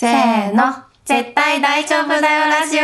[0.00, 0.72] せーの、
[1.04, 2.80] 絶対大丈夫だよラジオ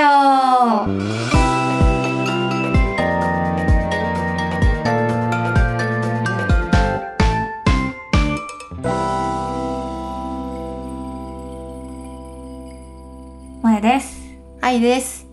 [13.62, 14.20] 萌えです。
[14.60, 15.25] 愛です。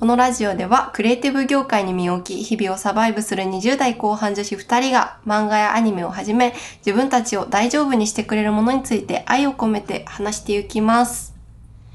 [0.00, 11.34] このラジオではクリエイティブ業界に身を置き、日々をサバイブする20代後半女子2人が漫画やアニメをはじめ、自分たちを大丈夫にしてくれるものについて愛を込めて話していきます。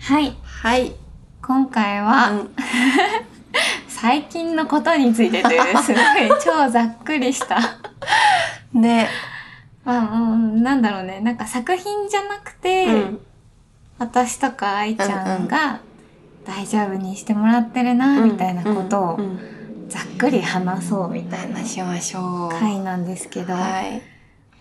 [0.01, 0.37] はい。
[0.43, 0.93] はい。
[1.41, 2.49] 今回は、うん
[3.89, 6.04] 最近のことについてという、 すごい
[6.43, 7.57] 超ざっくりした。
[8.71, 9.10] ね。
[9.83, 11.21] まあ、うん、なんだろうね。
[11.21, 13.19] なんか作品じゃなくて、うん。
[13.97, 15.79] 私とか愛ちゃんが
[16.45, 18.31] 大丈夫にしてもらってるな、うん。
[18.31, 19.19] みたいなことを
[19.87, 22.49] ざっくり話そうみたいな話しましょう。
[22.51, 24.01] 回なんですけど、はい。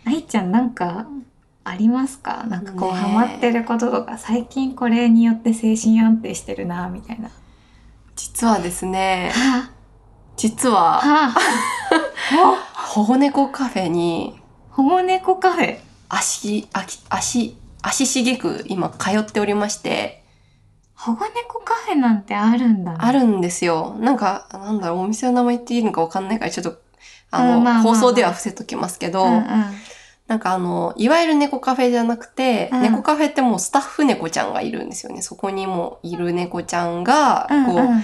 [0.07, 1.07] 愛ちゃんなんか
[1.65, 2.45] ありますか？
[2.45, 7.31] なんかこうハマってることとか、最近これによって精神安定してるな、みたいな。
[8.17, 9.71] 実はですね、は
[10.37, 11.01] 実は、
[12.75, 15.79] 保護猫カフェに保護猫カフェ。
[16.09, 20.24] 足、足、足、足しげく今通っておりまして、
[20.95, 22.99] 保護猫カフェなんてあるんだね。
[23.01, 23.97] あるんですよ。
[23.99, 26.81] なんか、なんだろう、お店の名前言っていいのかわかんないから、ちょっと、
[27.31, 29.45] あの、放送では伏せときますけど、うんうん。
[30.27, 35.21] なんかあの、いわゆる猫カフェじゃなくて、うん猫カフェってもうスタッフ猫ちゃんがいるんですよね。
[35.21, 38.03] そこにもいる猫ちゃんが、うんこう、うん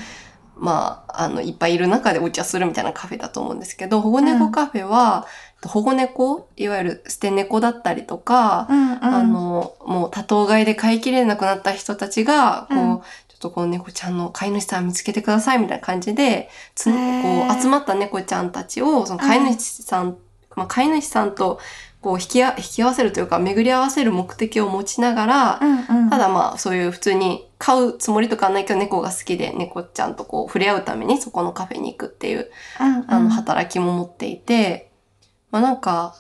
[0.61, 5.27] まあ、あの、いっぱいいる中でお茶するみたいなカフェだと思うんですけど、保護猫カフェは、
[5.67, 8.99] 保護猫、いわゆる捨て猫だったりとか、うんうん。
[9.03, 20.19] あの、もう多頭飼いで飼いきれなくなった人たちが、こう、うんちょっとこの猫ちゃんの飼い主さん見つけてくださいみたいな感じで、つこう集まった猫ちゃんたちを、その飼い主さん、
[20.57, 21.59] まあ、飼い主さんと
[22.01, 26.11] こう引きあ引き合わせるというか、巡り合わせる目的を持ちながら、うんうん。
[26.11, 32.51] ただまあそういう普通に飼うつもりとかはないけど猫が好きで猫ちゃんとこう触れ合うためにそこのカフェに行くっていう
[32.81, 34.90] うんうん、あの、働きも持っていて、
[35.51, 36.17] まあなんか、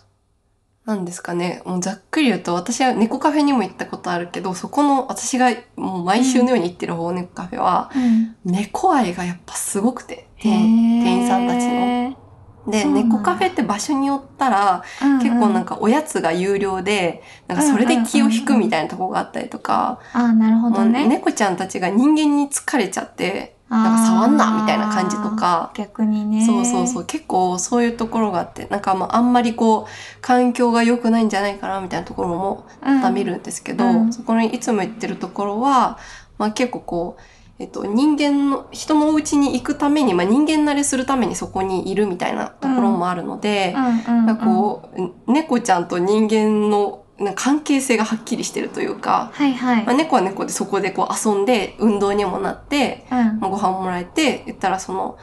[0.87, 12.11] なんですかね、もうざっくり言うと、私は猫カフェにも行ったことあるけど、そこの私がもう毎週のように行ってる方猫カフェは、うん、猫愛がやっぱすごくて、へ店員さんたちの。
[12.11, 12.73] の。
[12.73, 21.07] で、猫カフェって場所によったら、うんうん結構なんかおやつが有料で、なんかそれで気を引くみたいなとこがあったりとか、ああ、なるほどね。
[21.07, 26.45] 猫ちゃんたちが人間に疲れちゃって、なんか触んなみたいな感じとか、逆にね。
[26.45, 27.05] そうそうそう。
[27.05, 32.97] 結構そういうところがあって、なんかまああんまりこう、環境が良くないんじゃないかなみたいなところもうん。
[32.97, 35.99] また見るんですけど、うんそこにいつも行ってるところは、
[36.37, 37.23] まあ結構こう、
[37.61, 44.27] えっと、人間の、人のお家に行くために、まあ人間慣れするためにそこにいるみたいなところもあるので、うんうん、うん。
[44.27, 44.91] なんかこ
[45.29, 49.85] う、猫ちゃんと人間のな関係性がはっきりしてるというか、はいはい。
[49.85, 53.41] まあ、猫は猫でそこでこう遊んで運動にもなって、うん。
[53.41, 55.19] まあ、ご飯もらえて、言ったらその、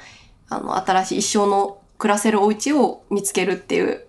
[0.48, 4.06] あの、新しい一生の暮らせるお家を見つけるっていう、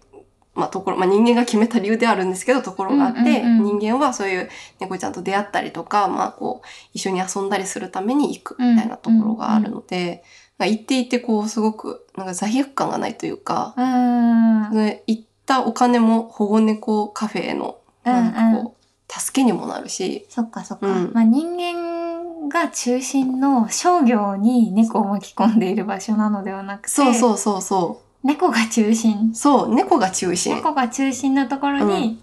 [0.55, 4.49] まあ、ところ、まあ、人間が決めた理由ではあるんですけど、ところがあって、うんうんうん人間はそういう
[4.81, 10.25] 猫ちゃんと出会ったりとか、まあ、こう、一緒に遊んだりするために行くみたいなところがあるので、
[10.59, 14.75] なんか行っていて、こう、すごく、なんか罪悪感がないというか、うん。
[14.75, 17.78] で行ったお金も保護猫カフェへの、
[18.13, 20.87] なんかこう、助けにもなるし、そっかそっか。
[20.87, 29.35] うんまあ人間が中心の商業に猫を巻き込んでいる場所なのではなくて、そうそうそうそ猫が中心う。。
[29.35, 30.57] そう、猫が中心。
[30.57, 32.21] 猫が中心のところに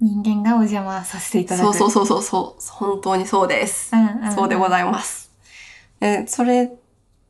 [0.00, 1.74] 人間がお邪魔させていただく。
[1.74, 2.86] そうそうそうそうそう。
[2.86, 3.94] 本当にそうです。
[3.94, 5.30] うんうんんそうでございます。
[6.00, 6.72] え、それ、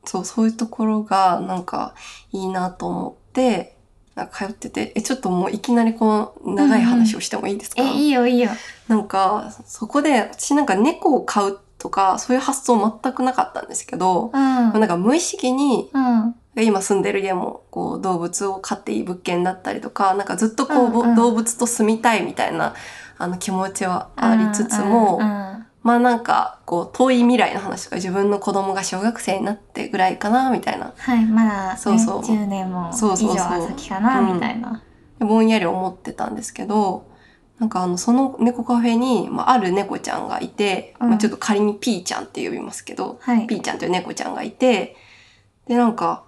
[0.05, 1.93] そう、そういうところが、なんか、
[2.31, 3.74] いいなと思って、
[4.15, 8.49] なんか通ってて、え、ちょっともういきなりこの長い話をしてもいいですか、え、いいよいいよ。
[8.87, 14.31] なんか、そこで、私なんか猫を飼うとか、そういう発想全くなかったんですけど、うん。
[14.33, 16.35] なんか無意識に、うん。
[16.57, 22.73] 今住んでる家も、こう、動物を飼っていい物件だったりとか、なんかずっとこう、うんうん動物と住みたいみたいな、
[23.17, 25.54] あの気持ちはありつつも、うんうん
[25.85, 34.81] まあなんか、こう、遠い未来の話とか自分の子供が小学生になってぐらいかな、みたいな、はい、まだ、ね、そうそう10年も以そうそうそう上は先かな、うんみたいな。
[35.19, 37.05] ぼんやり思ってたんですけど、
[37.59, 43.45] なんかあの、その猫カフェに、まあ、ある猫ちゃんがいて、うんまあちょっと仮にピーちゃんって呼びますけど、はい。
[43.45, 44.97] ピーちゃんという猫ちゃんがいて、
[45.67, 46.23] で、なんか、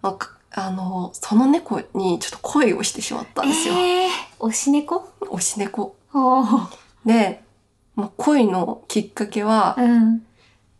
[0.00, 3.74] まあかあの、その猫にちょっと恋をしてしまったんですよ。
[3.74, 5.06] えー、推し猫？
[5.20, 5.94] 推し猫。
[7.04, 7.43] で、
[7.96, 10.26] まあ、恋のきっかけは、うん。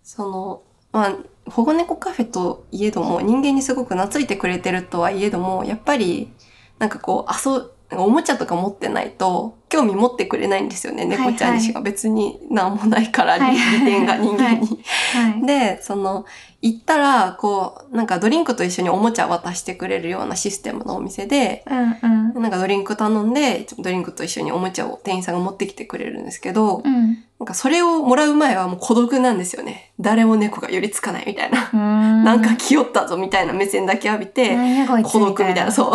[0.02, 0.62] その、
[0.92, 1.16] まあ、
[1.50, 6.32] 保護猫カフェといえども、人間にすごく懐いてくれてるとはいえども、やっぱり、
[6.78, 11.04] なんかこう、遊、おもちゃとか持ってないと、興味持ってくれないんですよね。
[11.04, 14.84] 猫ちゃんにしか別になんもないから、はい 利点が人間に。
[15.12, 15.44] はい。
[15.44, 16.24] で、その、
[16.62, 22.42] 行ったら、こう、なんかドリンクと一緒におもちゃ渡してくれるようなシステムのお店で、うんうん。
[22.42, 27.18] なんかドリンク頼んで、ドリンクと一緒におもちゃを店員さんが持ってきてくれるんですけど、うん。
[27.40, 29.92] なんかそれをもらう前はもう孤独なんですよね。
[29.98, 31.68] 誰も猫が寄りつかないみたいな。
[31.72, 34.56] な なんか来よったぞみたいな目線だけ浴びて、
[35.02, 35.92] 孤独みたいな、そう。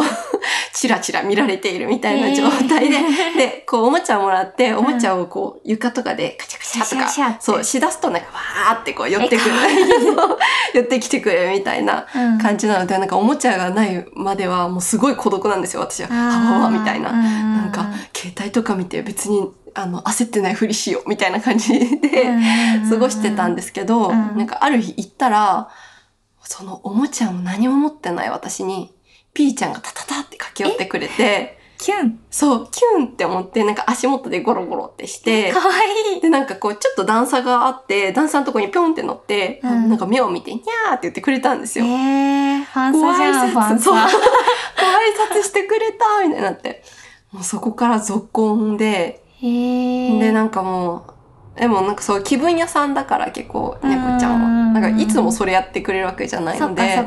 [0.79, 2.99] チラチラ見られているみたいな状態で、え
[3.35, 7.37] ーで、こうおもちゃもらって、おもちゃをこう床とかでカチャカチャとか、シャシャシャって。
[7.41, 9.55] そう、しだすとなんかわーってこう寄ってくる。
[10.73, 12.37] 寄ってきてくれるみたいなうん。
[12.37, 16.07] 感じなので、なんかおもちゃがないまではもうすごい孤独なんですよ、私は。
[16.07, 17.11] はわわみたいな。
[17.11, 17.85] ななんか、
[18.15, 22.29] 携帯とか見て別に、あの、焦ってないふりしようみたいな感じで、
[22.89, 24.37] 過ごしてたんですけど、うん。
[24.37, 25.67] なんかある日行ったら、
[26.41, 28.93] そのおもちゃを何も持ってない私に、
[29.33, 35.73] ピーちゃんがタタタって駆け寄ってくれて、キュンそう、キュンって思って、なんか足元でゴロゴロってしてか、わ
[36.13, 41.87] いいで、なんかこう、ちょっと段差があって、段差のとこにピョンって乗って、うんなんか目を見て、にゃーって言ってくれたんですえよ。
[41.87, 43.93] ー、ファンごサじゃん、ファンそう。
[43.93, 44.07] ごサ。
[44.07, 44.11] 挨
[45.39, 46.83] 拶してくれたみたいになって。
[47.31, 50.19] もうそこから続婚で、へー。
[50.19, 51.13] で、なんかもう、
[51.59, 54.47] でもなんかそう気分屋さんだから結構猫ちゃんは。
[54.53, 57.03] うんなんかいつもそれやってくれるわけじゃないので、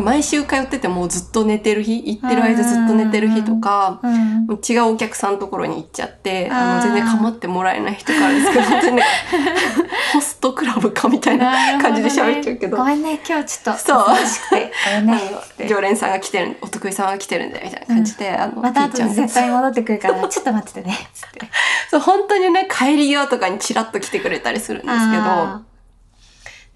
[0.00, 4.46] 毎週通っててもうずっと寝てる日、行ってる間ずっと寝てる日とか、うん。
[4.68, 9.02] 違うお客さんのところに行っちゃって、あの全然構ってもらえない人からですけど、本当にね、
[10.12, 14.06] ホストクラブかみたいな 感じで喋っちゃうけど、ごめんね、今日ちょっとそう。
[15.68, 16.40] 常連さんが来て。
[16.40, 20.96] るお得意さんが来てるんで、みたいな感じで、あの、また後で絶対戻ってくるから、ちょっと待っててね。
[21.12, 21.50] つって。
[21.90, 25.62] そう、本当にね、帰り際とかにチラッと来てくれたりするんですけど、あ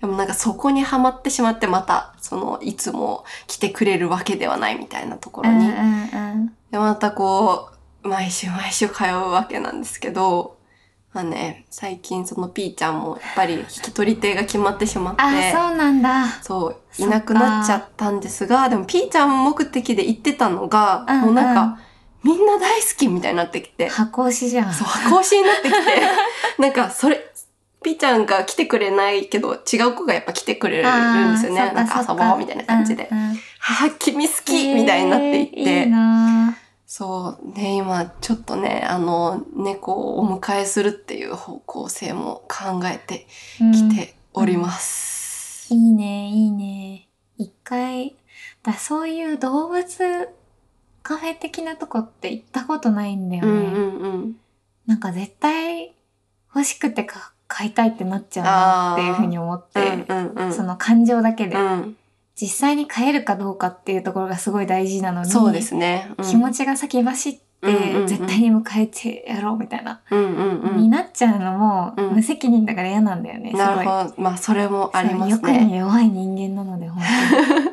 [0.01, 5.71] でもなんかそこにはまってしまって、また、その、いつも来てくれるわけではないみたいなところに。
[6.71, 7.71] で、またこ
[8.03, 10.59] う、毎週毎週通うわけなんですけど、
[11.15, 16.27] まあね、最近そのピーちゃんもやっぱり引き取り手が決まってしまって、あー、そうなんだ。
[16.43, 21.79] そう、いなくなっちゃったんですが、でもピーちゃん目的で行ってたのが、うんうんもうなんか、
[22.25, 24.73] みんな大好きみたいになってきて、箱押しじゃん。
[24.73, 25.79] そう、箱押しになってきて、
[26.59, 27.21] なんかそれ、
[27.83, 31.71] ピーちゃんが来てくれないけど、違う子がやっぱ来てくれるんですよね。
[31.73, 33.09] なんか遊ぼうみたいな感じで。
[33.11, 35.61] うんうんはぁ、君好きみたいになっていって。
[35.61, 37.59] えーいいなそう。
[37.59, 45.73] ね、今、ちょっとね、あの、猫をお迎えするっていう方向性も考えてぁきております。
[45.75, 47.09] いいね、いいね。
[47.39, 48.17] 一回、
[48.63, 50.29] だそういう動物
[51.05, 53.49] カフェ的なとこって行ったことないんだよね。
[53.49, 54.37] うんうんうん。
[54.87, 55.95] なんか絶対
[56.53, 60.53] 欲しくてか買いたいってなっちゃうなっていうふうに思って、うんうんうん。
[60.53, 61.97] その感情だけで、うん。
[62.35, 66.11] 実際に買えるかどうかっていうところがすごい大事なのに、そうですね。
[66.19, 70.77] うん気持ちが先走って、絶対に迎えてやろうみたいな、うんうんうん。
[70.79, 73.53] になっちゃうのも、うん無責任だから嫌なんだよね。
[73.53, 74.15] なるほど。
[74.23, 75.65] まあ、それもありますそう欲ね。
[75.67, 77.71] に弱い人間なので、本当に。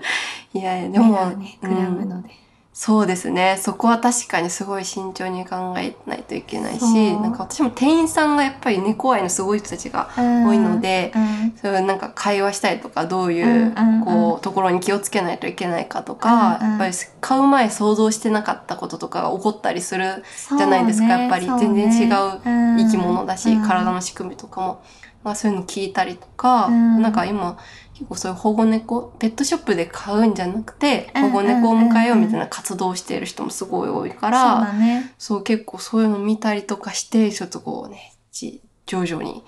[0.54, 2.30] いやいや、ででも、も、ね、クうんラブので。
[2.74, 3.58] そうですね。
[3.62, 6.84] そこは確かにすごい慎重に考えないといけないし、
[7.18, 11.54] なんか私も店員さんがやっぱり猫愛のすごい人たちが多多いの、で、うん。
[11.56, 13.74] そういうなんか会話したりとか、どういう、
[14.04, 16.72] こう、ところに気をつけないといけないかとか、うんうん。
[16.72, 20.24] やっぱり買う前想像してなかったこととかが起こったりする
[20.58, 21.08] じゃないですか。
[21.08, 24.84] やっぱり全然違う生き物だし、体の仕組みとかも、
[25.24, 27.58] まあ、そういうの聞いたりとか、うんなんか今、
[27.94, 35.14] 結構そういう保護猫、ペットショップで買うんじゃなくて、うん保護猫を迎えようみたいな活動をしている人もすごい多いかそうら、だね。
[35.18, 39.44] そう結構そういうの見たりとかして、ちょっとこうね、ち徐々に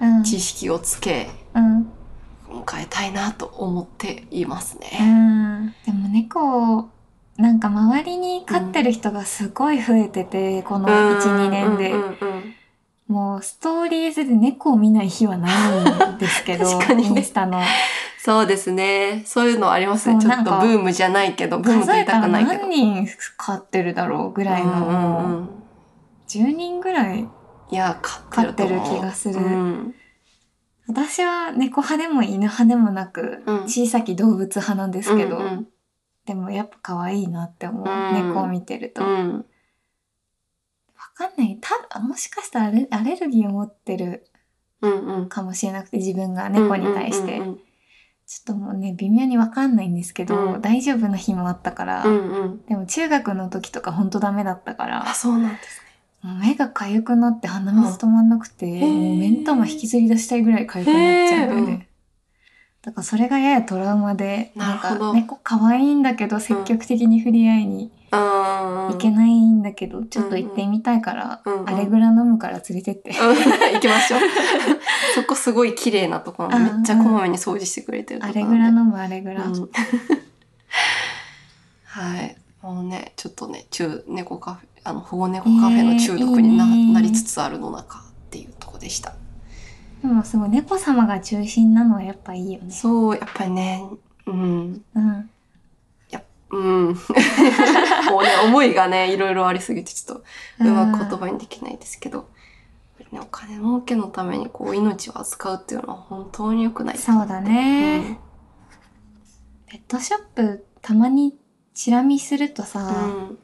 [0.00, 0.24] うん。
[0.24, 1.86] 知識をつけ、うん。
[2.50, 4.88] 迎えたいなと思っていますうね。
[5.04, 5.74] ん。
[5.86, 6.88] でも猫を、
[7.36, 12.00] なんか周りに飼ってる人がすごい増えてて、この1、2年でうん。
[12.02, 12.33] うんうん
[13.06, 17.60] もうストーリーズで猫を見ない日はないんですけど、 確かにねインスタの。
[18.18, 19.22] そうですね。
[19.26, 20.18] そういうのありますね。
[20.18, 22.62] ちょっとブームじゃないけど、ブームと言いたくないけど。
[22.62, 25.48] 何人飼ってるだろうぐらいの、うんうんうん
[26.26, 27.28] 10人ぐらい。
[27.70, 29.94] いや、飼ってる気がするうん
[30.86, 35.68] 私は猫派でも犬派でもなく、うん小さき動物派なんですけど、うんうん
[36.26, 39.02] でもやっぱ可愛いなって思う、うん猫を見てると。
[39.02, 39.46] わうん
[41.14, 41.58] かんない。
[41.60, 44.26] たもしかしたらアレアレルギーを持ってる
[44.82, 45.28] うんうん。
[45.28, 47.38] かもしれなくて、自分が猫に対して。
[47.38, 47.60] うん
[48.26, 50.62] ちょっともうね、微妙にわかんないんですけど、うん。
[50.62, 52.64] 大丈夫な日もあったから、うんうん。
[52.64, 55.06] でも中学の時とかほんとダメだったから。
[55.06, 55.82] あ、、そうなんです
[56.24, 56.30] ね。
[56.30, 58.86] もう目が痒くなって鼻水止まんなくて、へー。
[58.86, 61.88] もう目ん玉引きずり出したいぐらい痒くなっちゃうんだよね。
[62.84, 68.20] だからそれがややトラウマで、なんか猫可愛いんだけど積極的に触れ合いにうん。
[68.92, 73.10] 行けないんだけど、ちょっと行ってみたいから、うんうんアレグラ飲むから連れてって。
[73.10, 73.16] うん
[73.74, 74.20] 行きましょう。
[75.14, 79.44] そこすごい綺麗なところめっちゃこまめに掃除してくれてるとアころなんでレグラ飲むアレグラ。
[79.44, 79.70] うん
[81.84, 82.36] はい。
[82.60, 89.14] もうね、ちょっとね、中、猫カフェ、あの、保護猫カフェの中毒にな,、なりつつあるの中っていうとこでした。
[90.04, 92.70] でもすごい猫様が中心なのはやっぱいいよね。
[92.70, 93.82] そう、やっぱりね、
[94.26, 94.84] うん。
[94.94, 95.30] うん。
[96.50, 96.86] うん。
[96.92, 100.24] もうね、思いがね、いろいろありすぎて、ちょっと、
[100.60, 102.28] うまく言葉にできないですけど、
[103.12, 106.98] ね、お金儲けのためにこう、命を扱うっていうのは本当に良くない。
[106.98, 108.18] そうだね。
[109.66, 111.34] ペットショップたまに
[111.72, 113.38] チラ見するとさ、うん。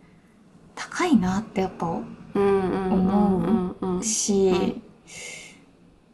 [0.75, 2.03] 高いなってやっぱうん
[2.35, 4.03] うんうんうんうん。
[4.03, 4.83] し、うん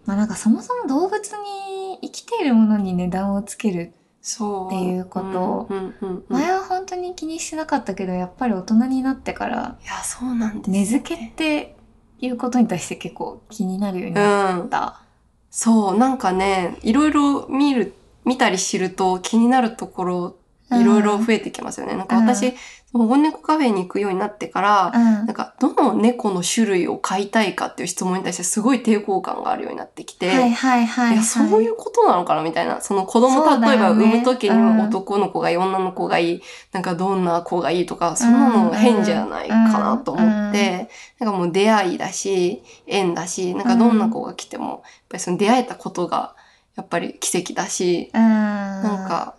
[0.06, 3.92] まあなんかそもそも動物に生きているものに値段をつける。
[4.28, 6.24] っていうことうんうんうんうん。
[6.28, 11.76] 前は本当に気にしてなかったけど、やっぱり大人になってから、いや、そうなんですよね、値付けって
[12.18, 14.68] いうことに対して結構気になるようにうなっん。
[14.68, 15.00] た。
[15.48, 17.94] そう、なんかね、いろいろ見る、
[18.24, 20.36] 見たり知ると気になるところ、
[20.72, 21.96] いろいろ増えてきますよね。
[21.96, 22.54] なんか私、うん
[22.92, 25.02] 保護猫カフェに行くようになってから、うん。
[25.02, 31.14] なんか、どの猫の種類を飼いたいかっていう質問に対してすごい抵抗感があるようになってきて、はいはいはい、はい。
[31.14, 32.80] いや、そういうことなのかなみたいな。
[32.80, 36.42] その子供、そうだ例えば産む時うんに男の子がいい、女の子がいい、
[36.72, 44.80] なんかどんな子がいいとか、そんなの変じゃないかなと思って、なんかもう出会いだし、縁だし、なんかどんな子が来ても、やっ
[45.10, 46.34] ぱりその出会えたことが、
[46.76, 49.35] やっぱり奇跡だし、なん、か、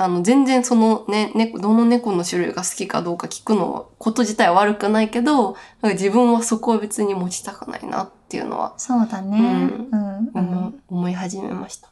[0.00, 9.68] あの、全然そのね、猫、どの猫の種類が好きかどうか聞くのは、こと自体は悪くないけど、自分はそこは別に持ちたくないなっていうのは、そうだね。
[9.90, 10.30] ううん。
[10.32, 10.82] うん。
[10.86, 11.90] 思い始めました。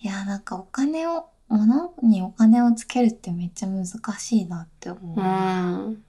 [0.00, 5.20] いや、なんかお金を、物にお金をつけるってめっちゃ難しいなって思う。
[5.20, 6.02] うん。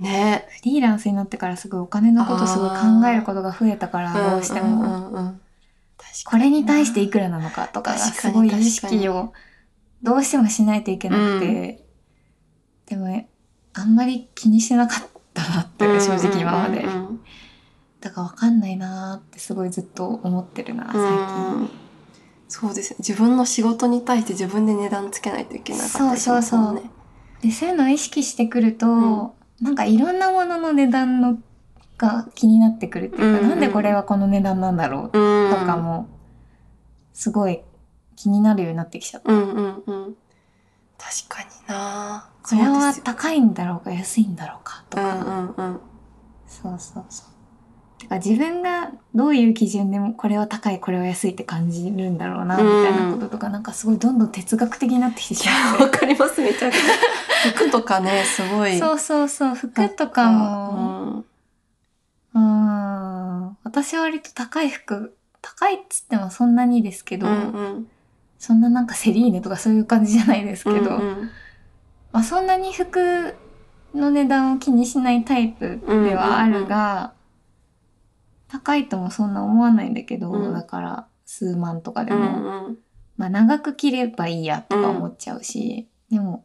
[0.00, 2.76] ねフリーランスになってからすごいお金のことすごい考
[3.08, 4.66] えることが増えたから、どうしても。
[4.66, 5.40] うんうんうんうん
[6.24, 9.32] これに対していくらなのかとかがすごい意識を
[10.02, 11.84] どうしてもしないといけなくて、
[12.86, 13.28] でも
[13.74, 17.20] あんまり気にしてなかったなって正直今まで、うんうん
[17.98, 21.06] だからわかんないなーってすごいずっと思ってるな最うん。
[21.06, 21.70] 近、うん
[22.48, 22.96] そうですね。
[23.00, 26.82] 自分の仕事に対して自分で値段つけないといけなかったりしますもんね。
[27.42, 29.30] でそういうのを意識してくると、うん。
[29.60, 31.38] なんかいろんなものの値段の
[31.98, 35.50] が気になってくるっていうか、うんうんなんでこれはこの値段なんだろううん。
[35.50, 36.08] とかも
[37.12, 37.60] すごい
[38.16, 39.32] 気になるようになってきちゃった。
[39.32, 40.16] うんうんうん。
[40.98, 45.80] 確かになこれは高いんだろうか安いんだろうかとか、うんうんうん。
[46.46, 47.36] そうそうそう。
[47.98, 55.48] てか自分がどういう基準でもこれは高いこれは安いって感じるんだろうなみたいなこととか、なんかすごいどんどん哲学的になってきてし
[55.78, 56.80] まわかります、めちゃくちゃ。
[57.54, 58.78] 服とかね、すごい。
[58.78, 61.24] そうそうそう服とかも、
[62.36, 63.46] うん。
[63.46, 67.88] うん、私は割と高い服高いっつってもそんなにですけど、うんうん。
[68.38, 71.30] そんななんかセリーヌとかそういう感じじゃないですけど、うんうん
[72.12, 73.34] まあ、そんなに服
[73.94, 77.12] の値段を気にしないタイプではあるが、
[78.48, 82.78] 高いともそんな思わないんだけど、うんだから数万とかでうも、んうん。
[83.16, 86.44] まあ長く着ればいいやとか思っちゃうし、でも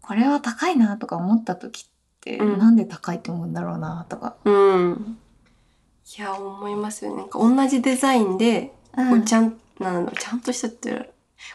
[0.00, 1.95] これは高いなとか思った時って、
[2.34, 4.36] うんなんで高いと思うんだろうなとか。
[4.44, 5.18] うん。
[6.18, 7.18] いや、思いますよね。
[7.18, 11.08] なんか同じデザインで、うんこうちゃん、なんちゃんとしたっていう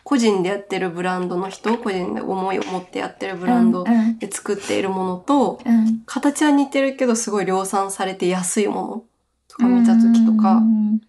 [0.03, 9.03] 個人でやってるブランドの人、個人で思いを持ってやってるブランドうんうんで作っているものと、うん形は似てるけどすごい量産されて安いもの
[9.47, 11.01] とか見た時とうか、ん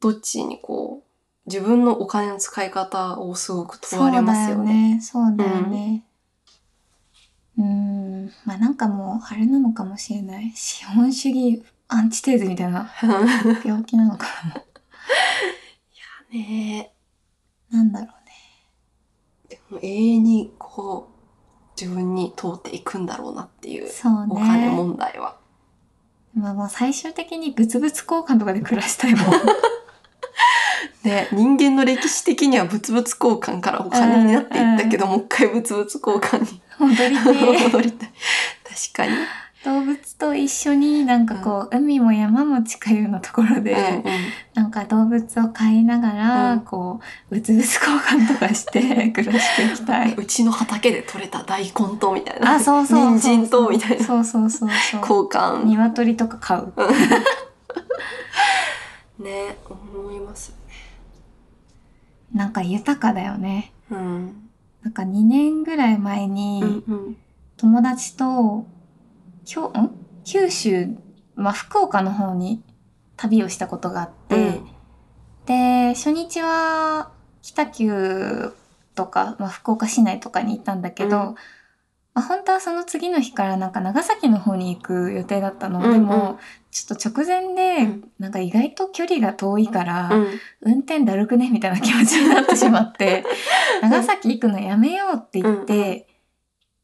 [0.00, 4.94] どっちにこう、自分のお金の使い方をすごく問そうわれまだよすよね。
[4.96, 5.00] ね。
[5.00, 6.04] そうだよね。
[7.58, 8.32] うん。
[8.44, 10.52] まあなんかもうあれなのかもしれない。
[10.54, 12.90] 資本主義アンチテーゼみたいな
[13.64, 14.26] 病気なのか
[16.30, 16.92] ね
[17.70, 17.78] な。
[17.78, 18.12] なんだろうね。
[19.50, 19.54] え。
[19.54, 24.70] でも永遠にこう、自分に通っていくんだろうなっていう、そうお金ね。
[24.70, 25.38] 問題は。
[26.34, 29.24] まあもう最終的に物々交換とかで暮らしたいもん。
[31.08, 38.12] で、人間の歴史的には物々交換からお金になっていったけど、もう一回物々交換に戻りて戻りたい。
[38.64, 39.12] 確かに。
[39.64, 44.04] 動物と一緒になんかこう、海も山も近いようなところで、うんうん
[44.54, 47.00] なんか動物を飼いながら、うんこ
[47.30, 50.14] う、物々交換とかして 暮らしていきたい。
[50.14, 52.54] うちの畑で採れた大根とみたいな。
[52.54, 52.98] あ、そうそう。
[52.98, 55.00] 人参とみたいなそうそうそうそう。
[55.00, 55.64] 交換。
[55.64, 56.72] 鶏とか飼う。
[59.22, 60.57] ね、思います。
[62.34, 63.72] なんか豊かだよね。
[63.90, 64.50] うん。
[64.82, 67.16] なんか2年ぐらい前に、うんうん。
[67.56, 68.66] 友達と、
[69.44, 69.90] きょん？
[70.24, 70.88] 九州、
[71.34, 72.62] まあ、福岡の方に
[73.16, 74.60] 旅をしたことがあって、
[75.46, 77.10] で、初日は
[77.42, 78.54] 北九
[78.94, 81.34] とか、まあ、福岡市内とかに行ったんだけど、うん
[82.18, 85.78] まあ、本当はその次の日からなんか長崎の方に行く予定だったの。
[85.78, 86.40] うんうんでも、
[86.72, 90.26] ちょっと直前で、うんなんか意外と距離が遠いから、うん。
[90.62, 91.48] 運転だるくね？
[91.50, 93.24] みたいな気持ちになってしまって、
[93.82, 96.08] 長崎行くのやめようって言って、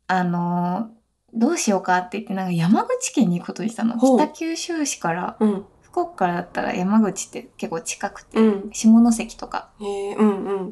[0.06, 0.90] あの、
[1.32, 3.98] どうしようかって言って、なんか山口県に行くことにしたの。
[3.98, 5.66] 北九州市から、うん。
[5.94, 8.70] 福岡からだったら山口って結構近くて、うん。
[8.72, 9.70] 下関とか。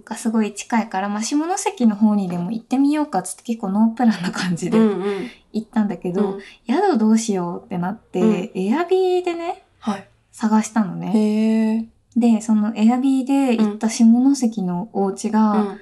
[0.04, 5.30] がすごい近いから、まあ、下関の方にでも行ってみようかっつって結構ノープランな感じでうんうん。
[5.52, 10.08] 行ったんだけど、うん宿どうしようってなって、うんエアビーでね、はい。
[10.32, 11.88] 探したのね。
[12.16, 15.80] で、そのエアビーで行った下関のお家が、うん。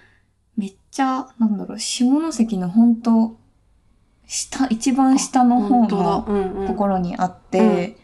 [0.58, 3.38] めっちゃ、なんだろう、下関の本当
[4.26, 6.26] 下、一番下の方の。
[6.28, 6.66] うんうん。
[6.66, 7.96] ところにあって、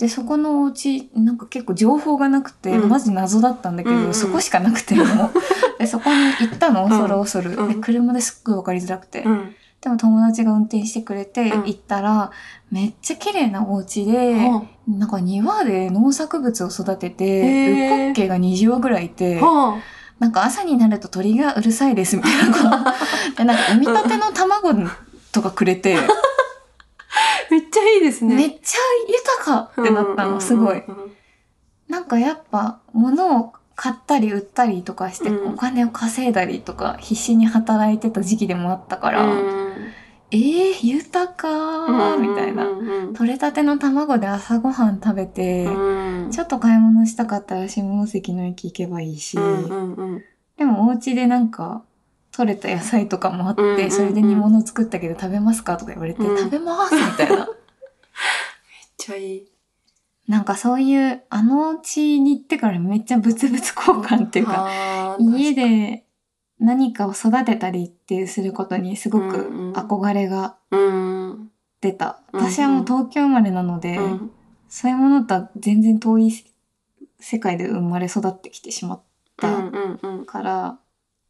[0.00, 5.06] で、そこのお家、なんか結構情報がなくて、うんマジ謎だったんだけど、うんうんそこしかなくてもう
[5.78, 6.16] で、そこに
[6.48, 7.54] 行ったの、恐る恐る。
[7.54, 9.22] うんで、車ですっごいわかりづらくて。
[9.22, 9.54] うん。
[9.82, 12.30] でも友達が運転してくれて、うん行ったら、
[12.70, 19.38] めっちゃ綺麗なお家で、はなんか庭で農作物を育てて、ウッコッケが20羽ぐらいいて、
[20.18, 22.94] なんか朝になると鳥がうるさいですみたいな。
[23.36, 24.72] で、なんか産みたての卵
[25.30, 26.00] とかくれて、あ。
[27.50, 28.34] めっちゃいいですね。
[28.36, 28.78] めっちゃ
[29.08, 30.82] 豊かってなったの、すごい。
[31.88, 39.92] なんかやっぱ物を買ったり売ったりとかしてうんお金を稼いだりとか必死に働いてた時期でもあったから、うん
[40.30, 42.66] えー、豊かみたいな。
[43.14, 49.36] 取れたての卵で朝ごはん食べて、うんちょっと買い物したかったら下関の駅行けばいいし、
[50.56, 51.82] でもお家でなんか
[52.32, 57.36] 取れた野菜とかもあって、うんうんうんそれで煮物作ったけど食べますかとか言われて、うん食べますみたいな。
[57.36, 57.46] めっ
[58.96, 59.46] ちゃいい。
[60.28, 64.68] なんかそういう、あのうちに行ってからめっちゃ物々交換っていうか、
[65.18, 66.04] 家で
[66.60, 71.50] 何かを育てたりってすることにすごくうんうん憧れがうん。
[71.80, 72.20] 出た。
[72.32, 74.30] うんうん私はもう東京生まれなので、うん
[74.72, 76.32] そういうものとは全然遠い
[77.18, 79.00] 世界で生まれ育ってきてしまっ
[79.38, 80.78] うたんうんうんから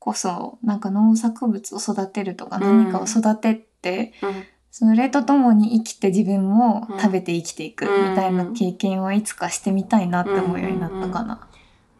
[0.00, 11.48] こそ、なんか農作物を育てるとかうん何かを育てって、うんそれとともに生きて自分もうん食べて生きていくみたいな経験はいつかしてみたいなって思うようになったかな。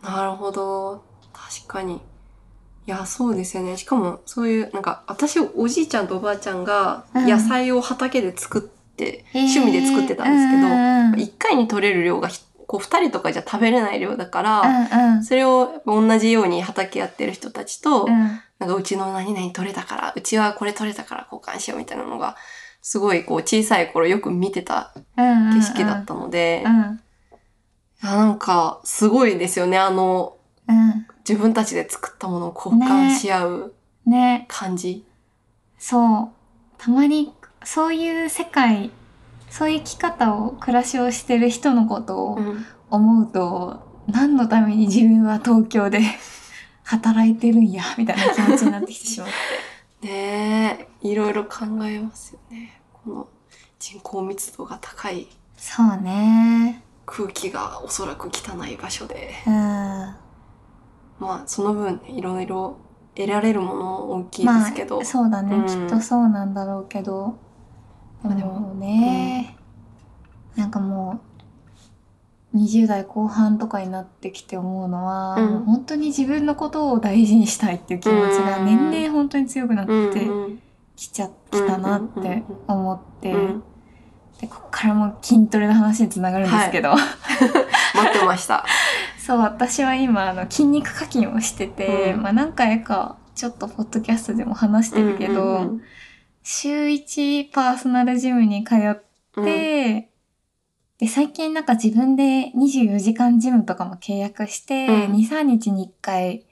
[0.03, 1.03] なるほど。
[1.33, 1.95] 確かに。
[1.95, 1.99] い
[2.87, 3.77] や、そうですよね。
[3.77, 15.25] しかも、そういう、なんか、私、おじいちゃんとおばあちゃんが、うん野菜を畑で作って、趣味で作ってたんですけど、うんうん一回に取れる量がひ、こう、二人とかじゃ食べれない量だから、うんうん。
[15.25, 18.09] それを同じように畑やってる人たちと、うん。
[18.61, 22.37] なんかうちの何々取れたから、うちはこれ取れたから交換しようみたいなのが、
[22.81, 27.01] すごいこう小さい頃よく見てたうん景色だったので、いうん。
[28.05, 30.37] やなんかすごいですよね、あの、
[30.69, 31.07] うん。
[31.29, 33.75] 自分たちで作ったものを交換し合う
[34.07, 34.45] ね。
[34.47, 35.05] 感じ。
[35.77, 36.29] そう。
[36.79, 38.93] たまにそういう世界
[39.51, 46.01] そういう生き方を暮らしをしてる人のことをうん思うと、何のために自分は東京で
[46.83, 49.29] 働いてるんやみたいな気持ちになってきてしまっ
[50.01, 50.07] て。
[50.09, 52.81] ねえ、いろいろ考えますよね。
[52.93, 53.29] この
[53.79, 56.83] 人口密度が高いそうね。
[57.07, 59.53] 空気がおそらく汚い場所で、うん。
[59.53, 60.17] ま
[61.21, 62.79] あその分ね、いろいろ
[63.15, 67.37] 得られるもの大きいですけど、まあ、そうだね、うんきっとそうなんだろうけど。
[68.23, 69.57] でまあでももね、
[70.57, 71.21] なんかも
[72.53, 75.51] う、20代後半とかになってきて思うのは、うん。
[75.51, 78.67] もう本当に自分のことを大事にしたいっていう気持ちがうん。
[78.67, 80.63] 年々本当に強くなっうんてうん。
[80.97, 83.63] きちゃ、きたなって思って、うん。
[84.41, 86.91] で、こっからも筋トレの話につながるんですけど、
[87.95, 88.65] 待ってました。
[89.19, 92.23] そう、私は今、あの、筋肉課金をしてて、うん。
[92.23, 95.83] まあ何回か、ちょっとポッドキャストでも話してるけど、うんうん
[96.43, 99.01] 週一パーソナルジムに通って、
[99.37, 100.09] うん、で、
[101.09, 106.47] 最近なんか自分で24時間ジムとかも契約して、うん、2、3日に1回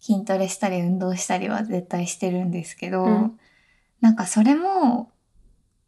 [0.00, 3.40] 筋トレしたり運動したりは絶対してるんですけど、うん、
[4.00, 5.10] なんかそれも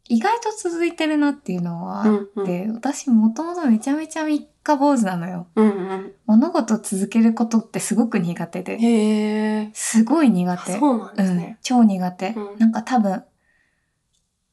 [0.09, 5.47] 意外と続いてるなっていうのはあって、うんうん、私もともとめちゃめちゃ3か坊主なのよ。
[5.55, 8.77] うんうん、物事を続けることってすごく苦手で。
[8.77, 10.77] へすごい苦手。
[10.77, 11.45] そうなんですね。
[11.45, 13.23] うん、超苦手、うん、なんか多分、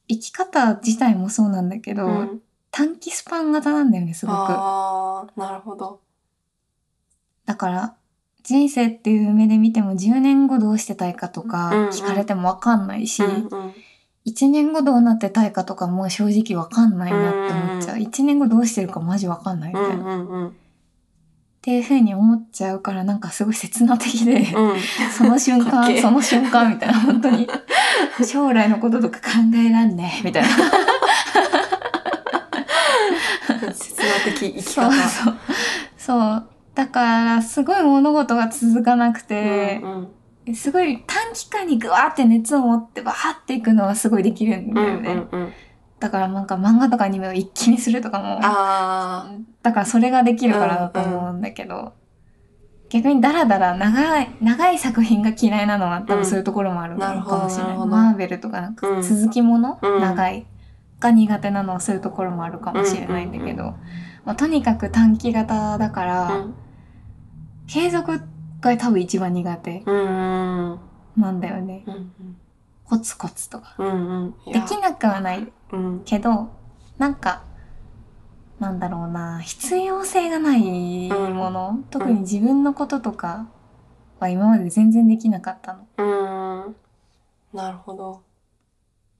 [0.07, 4.35] 生き方自体もそうなんだけど、うん、短期スパン型なんだよね、すごく。
[4.35, 6.01] ああ、なるほど。
[7.45, 7.95] だから、
[8.43, 13.73] 人生っていう目で見ても10年後どうしてたいかとか聞かれてもわかんないし、うんうん、
[14.27, 17.95] 1年後どうなってたいかとかも正直わかんないなって思っちゃう。
[17.95, 20.47] うん1年後どうしてるかマジわかんないみたいな。
[20.49, 20.51] っ
[21.61, 24.79] ていう風に思っちゃうからなんかすごい切な的で、うん
[25.11, 27.47] その瞬間、その瞬間みたいな、本当に。
[28.25, 30.49] 将来のこととか考えらんねえ、みたいな。
[33.73, 35.35] 切な的生きそう方そう。
[35.97, 36.47] そう。
[36.75, 40.07] だから、すごい物事が続かなくてうんう、ん
[40.55, 45.11] すごい短期間にグワーって熱を持ってバーっていくのはすごいできるんだよね。
[45.11, 45.53] うんうんうん。
[45.99, 49.31] だからなんか漫画とかアニメを一気にするとかも、あ
[49.63, 51.93] だからそれができるからだと思うんだけど、
[52.89, 57.67] 逆にダラダラ長い、長い作品が嫌いなのは多分そういうところもあるのかもしれない。
[57.69, 60.01] なるほどマーベルとかなんかうん続きもの、うん。
[60.01, 60.45] 長い
[60.99, 63.75] が苦手なのはそういうところもあるかもしれないんだけど、
[64.25, 66.45] まあ、とにかく短期型だから、
[67.67, 68.21] 継続
[68.75, 70.79] が多分一番苦手うんうん。
[71.17, 71.83] なんだよね。
[71.87, 72.37] うん
[72.89, 73.75] コツコツとか。
[73.77, 74.53] うんうん。
[74.53, 76.01] できなくはないうん。
[76.05, 76.49] けど、
[76.97, 77.43] なんか、
[78.59, 83.49] なんだろうな、必要性がないもの、特に自分のこととか
[84.19, 85.87] は今まで全然できなかったの。
[85.97, 86.75] うん
[87.53, 88.21] なるほど。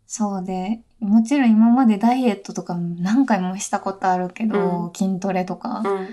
[0.05, 6.07] そうで、もちろん今までダイエットとか何回もしたことあるけど、う筋トレとか、うん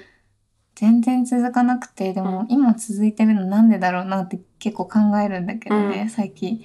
[0.75, 2.47] 全然続かなくて、でもうん。
[2.49, 6.11] 今続いてるのなんでだろうなって結構考えるんだけどね、うん。
[6.11, 6.65] 最近。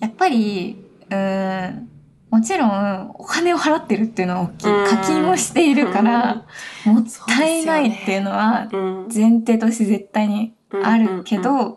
[0.00, 0.76] やっぱり、
[1.10, 1.88] うーん、
[2.30, 4.68] もちろんお金を払ってるっていうのは大きい。
[4.70, 4.84] うん。
[4.84, 6.46] 課金をしているから、
[6.84, 9.08] もったいないっていうのはうん。
[9.14, 11.76] 前提として絶対にあるけど、うん。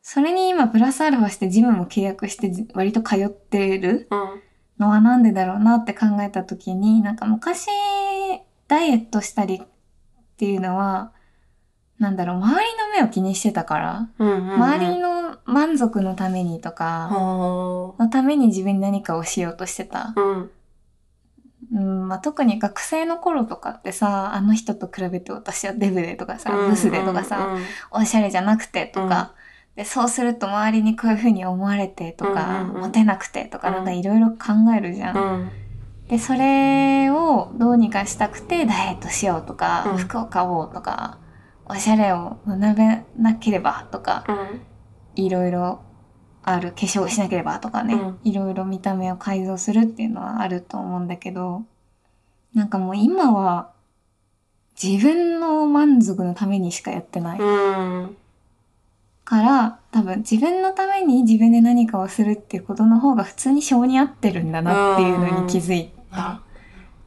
[0.00, 4.42] それに今プラスアルファしてジムも契約してじ割と通ってるうん。
[4.78, 7.66] のはなんでだろうなって考えた時に、なんか昔
[8.68, 9.62] ダイエットしたり
[10.42, 11.12] っていうのは、
[12.00, 14.52] なんだろう、周りの目を気にしてたから、うんうんうん。
[14.54, 20.08] 周りの満足のためにとか、はのために自分に何かをしようとしてた。
[20.08, 20.14] あ。
[20.16, 20.50] うん。
[21.74, 29.34] うんまあ、特に学生の頃とかってさ、あの人と比べて私はデブでとかさ、うんブスでとかさ、うんおしゃれじゃなくてとか、
[29.76, 34.36] で、そうすると周りにこういう風に思われてとか、うんうんうんモテなくてとか、うんなんかいろいろ考
[34.76, 35.16] えるじゃん。
[35.16, 35.50] うん
[36.12, 39.96] で、それをどうにかしたくてダイエットしようとか、うん。
[39.96, 41.16] 服を買おうとか、
[41.64, 44.60] おしゃれを学べなければとか、うん。
[45.14, 45.80] いろいろ
[46.42, 48.18] ある化粧をしなければとかね、うん。
[48.24, 51.62] いろいろ見た目を改造するっていうのはあると思うんだけど、
[52.52, 53.72] なんかもう今は
[54.82, 57.40] 自分の満足のためにしかやってない。
[57.40, 58.16] うん。
[59.24, 66.16] から、多分自分のために自分で何かをするっていうことの方が普通に性に合ってるんだなっていうのに気づいた。
[66.16, 66.42] な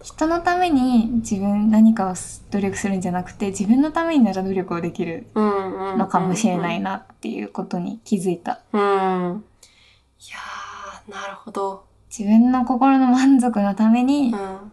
[0.03, 2.13] 人のために自分何かを
[2.51, 8.61] 努力するんじゃなくて自分のためになら努力をできるうんうんのかもしれないなっていうことに気づいた。
[8.71, 8.79] うん。
[8.79, 11.85] いやーなるほど。
[12.15, 14.71] 自分の心の満足のためにうん。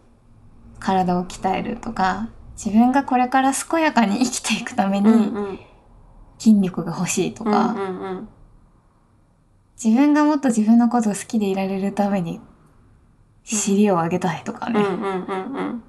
[0.79, 5.59] 体を鍛えるとか自分がこれから健やかに生きていくためうんにうん。
[6.37, 8.29] 筋力が欲しいとか、うんうんうん。
[9.83, 12.39] 自分がもっと自分のことを好きでいられるために
[13.43, 14.79] 尻を上げたいとかね。
[14.79, 15.83] うんうんうんうん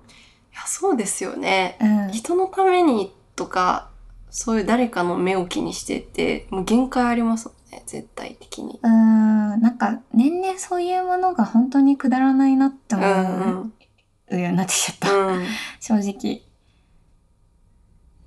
[0.52, 3.90] いやそうですよねうん人のためにとか
[4.30, 13.72] そういう誰かの目を気にしてってもう限界ありますもんね絶対的にうーんなんか年々そういうものが本当にくだらないなってう思ん
[14.30, 15.12] うようになってきちゃった。
[15.12, 15.46] うんうん
[15.80, 16.42] 正直。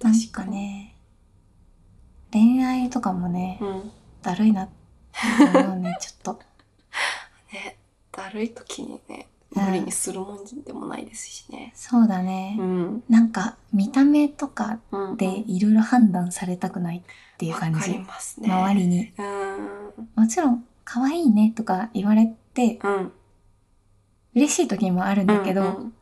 [0.02, 0.96] なんかね、
[2.32, 4.68] 恋愛とかもね、うんだるいなっ
[5.52, 6.40] て思うね、ちょっと。
[8.18, 12.58] ねだるい時にねうん無理にするもんでもないですしねそうだね。
[12.60, 17.02] うんなんか、見た目とかうんでいろいろ判断されたくないっ
[17.38, 18.00] ていう感わかりじ。
[18.00, 19.14] ますね周りに。
[19.18, 23.12] うんもちろん、可愛いねとか言われて、うん
[24.36, 25.94] 嬉しい時もあるんだけど、うんうん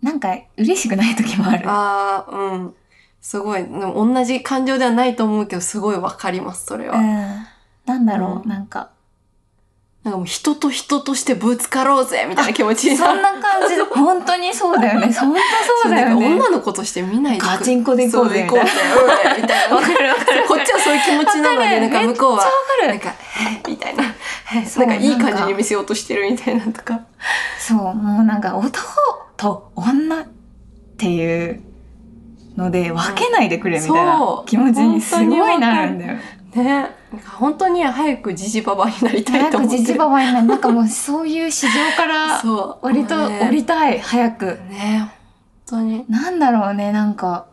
[0.00, 1.68] なんか嬉しくない時もある。
[1.68, 2.74] ああうん
[3.20, 7.04] すごい同じ感情ではないと思うけどすごいわかりますそれは、うん。
[7.86, 8.90] なんだろう、うんなんか。
[10.04, 13.76] なんかもう人と人としてぶつかろうぜみたいな気持ちに そんな感じ。
[13.76, 15.12] で、 本当にそうだよね。
[15.12, 16.26] 本当そうだよね。
[16.26, 17.46] 女の子として見ないでく。
[17.46, 18.46] ガチンコで行こうぜ。
[18.48, 18.72] そ行こうぜ。
[19.36, 20.44] うんみたいなわかるわかる。
[20.48, 22.88] こっちはそういう気持ちなのになんか向こうはめっちゃわかる。
[22.88, 23.14] なんか
[23.66, 24.04] 「えみたいな
[24.68, 27.00] 「そう なんかいい感じに見せようとしてるみたいなとか。
[27.58, 28.82] そう、もうなんか男
[29.36, 30.26] と女っ
[30.98, 31.60] ていう
[32.56, 36.18] ので分けないでくれみたいな気持ちにすごいなるんだよ。
[36.54, 36.90] ね。
[37.12, 39.76] なんか本当には早くジジババになりたいと思って。
[39.76, 40.46] るジジババになる。
[40.46, 42.42] なんかもうそういう市場から
[42.82, 44.46] 割と降りたい、早く。
[44.68, 45.10] ね
[45.70, 46.04] 本当に。
[46.08, 47.46] なんだろうね、なんか、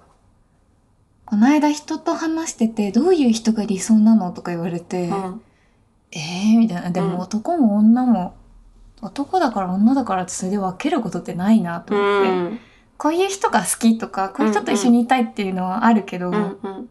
[1.25, 5.41] この間人と話してて、どういう人が理想なのとか言われて、うん。
[6.11, 6.89] えーみたいな。
[6.89, 7.09] でうん。
[7.09, 8.35] も男も女も、
[9.01, 12.29] 男だから女だからってそれで分けることってないなとう思って。
[12.55, 12.59] ん。
[12.97, 16.89] こういう人が好きとか、こういう人と一緒にいたいっていうのはあるけど、うんうん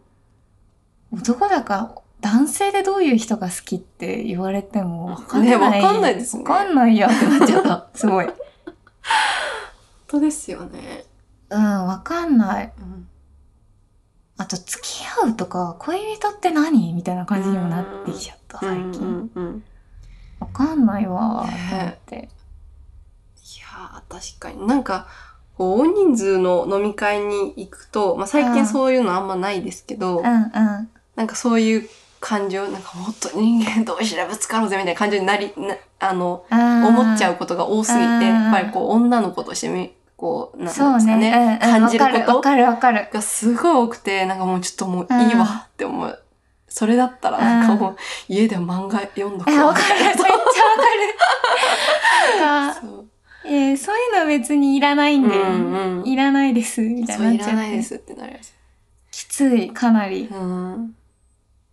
[1.13, 5.51] 男だから男性でどういう人が好きって言われても分かんない。
[5.51, 7.89] ねわかんないですね分かんないやってなっちゃった。
[7.95, 8.27] すごい。
[8.27, 8.37] うん、本
[10.07, 11.05] 当ですよね。
[11.49, 12.73] 分かんない。
[12.79, 13.09] うん
[14.41, 19.01] あと、付き合うとか、恋人って何みたいな感じにもなってきちゃった、最近。
[19.01, 19.65] うんうんうん
[20.41, 22.17] わかんないわ、ねって。
[22.17, 22.19] い
[23.59, 25.09] やー確かになんか
[25.59, 30.91] 大人数の飲み会に行くと、まあ、最近そういうのあんまないですけど、うんうん。
[31.19, 31.89] なんかそういう
[32.21, 41.59] 感情なんかもっと人間同士でぶつかろうぜみたいな感情になりなあの思っちゃうことが多すぎてうんやっぱりこう女の子としてみこうなんですかねね。
[41.63, 43.09] うんうん感じることわかるわかるわかる。
[43.13, 46.23] がすごい多くてなんかもうちょっともういいわって思う。
[46.69, 47.97] それだったらなんかもう
[48.29, 50.05] 家で漫画読んどくえ、わかる。
[50.05, 50.33] めっちゃわか
[52.37, 52.41] る。
[52.41, 52.75] なんな。
[52.75, 53.05] か、そう
[53.45, 57.39] えーそういうのは別にいらないんで、うんうんいらないです、みたいそうい。
[57.39, 58.55] らないですってなります。
[59.11, 60.29] きつい、かなり。
[60.31, 60.95] うん。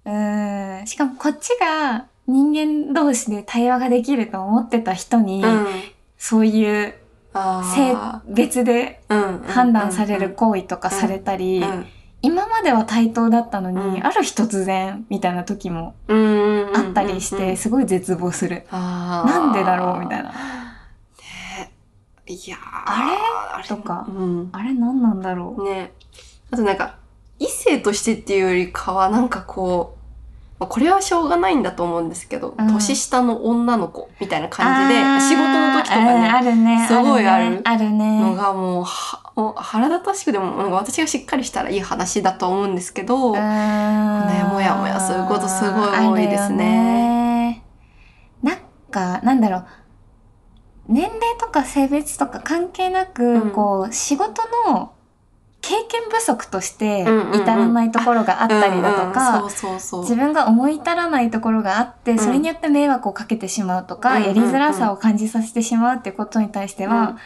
[0.05, 0.87] うん。
[0.87, 5.65] しかもこっちが人間同士で対話ができると思ってた人に、うん。
[6.17, 6.93] そういう
[7.33, 11.85] 性あ別で判断される行為とかされたり、うん
[12.21, 18.65] 今までは対等だったのに、うんある日突然みたいな時もあったりしうんて、すごい絶望する。
[18.71, 20.31] なんでだろうみたいな。
[20.31, 21.71] ね
[22.25, 23.67] いやあれ？
[23.67, 24.49] とかうん。
[24.53, 25.65] あれ何なんだろう。
[25.65, 25.91] ね
[26.49, 26.95] あとなんか、
[27.37, 29.94] 異性としてっていうよりかは、なんかこう、
[30.57, 32.67] まあこれはしょうがないんだと思うんですけど、うん。
[32.67, 36.85] 年下の女の子みたいな感じで、仕事の時とかうんね、あるね。
[36.87, 37.61] すごいあるね。
[37.65, 38.21] あるね。
[38.21, 47.61] のがもう、はもう腹立たしくでも、私がしっかりしたらいい話だと思うんですけど、ねねもやもやすることすごい多いですね。
[48.41, 48.57] なん
[48.89, 49.65] か、なんだろう。
[50.87, 53.51] 年齢とか性別とか関係なく、うん。
[53.51, 54.93] こう、仕事の
[55.67, 59.49] 経験不足として至らないところがあったりだとか。
[60.03, 62.19] 自分が思い至らないところがあって、ん。
[62.19, 67.17] それによって迷惑をかけてしまうとか、やりづらさを感じさせてしまうってことに対しては、うん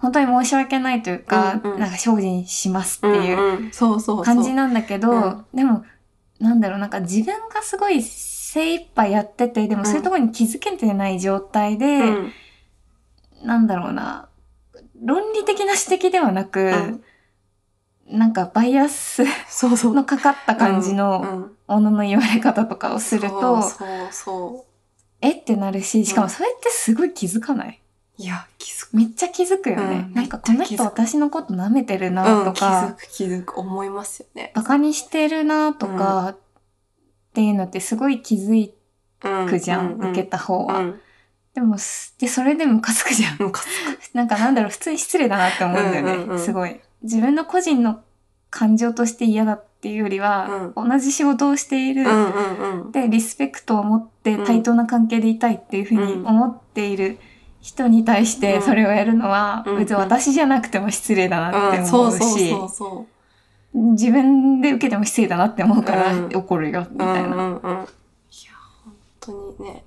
[0.00, 1.78] 本当に申し訳ないというか、うんうん。
[1.78, 3.70] なんか精進しますっていう。
[4.24, 5.44] 感じなんだけど、うん。
[5.52, 5.84] でも、
[6.38, 12.32] なんだろう、なんか自分がすごい精一杯やってて、でもそういうところに気づけてない状態で、うん。
[13.42, 14.30] なんだろうな、
[15.04, 17.04] 論理的な指摘ではなく、うん
[18.10, 19.94] なんかバイアスそうそう。
[19.94, 23.62] のかかった感じうのんものの言われ方とかをすると、
[25.20, 27.80] えってなるし、しかもそれってすごい気づかない？
[28.18, 28.22] う。
[28.22, 28.96] いや、気づく。
[28.96, 30.06] めっちゃ気づくよね。
[30.08, 34.52] うんなんかこの人私のこと舐めてるなうん、気づとか、く気づく思いますよね。
[34.54, 36.36] バカにしてるなとか、っ
[37.32, 38.70] ていうのってすごい気づ
[39.48, 40.78] くじゃん、う受けた方は。
[40.80, 41.00] うん。
[41.54, 43.36] でもす、で、それでムカつくじゃん。
[43.38, 43.68] ムカつく。
[44.14, 46.38] なんかなんだろう、普通に失礼だなって思うんだよね。
[46.38, 46.80] すごい。
[47.02, 48.02] 自分の個人の
[48.50, 52.92] 感情として嫌だっていうよりは、同じ仕事をしている、うんうんうん。
[52.92, 57.18] で、リスペクトを持って対等な関係でいたいっていうふうに思っている
[57.60, 63.06] 人に対してうんそれをやるのは、うん別に私じゃなくても失礼だなってうん、思そううそうし、そうそ
[63.72, 66.98] 自分で受けても失礼だなって思うからうん怒るよ、みう。
[66.98, 67.28] たいな。
[67.28, 67.52] うんうんうん。
[67.52, 67.86] いや、
[68.84, 69.84] 本当にね。